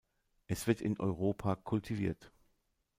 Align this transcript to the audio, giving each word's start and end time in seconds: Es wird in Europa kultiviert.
Es 0.47 0.65
wird 0.65 0.81
in 0.81 0.99
Europa 0.99 1.55
kultiviert. 1.55 2.31